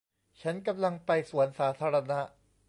[0.41, 2.19] ฉันกำลังไปสวนสาธารณะ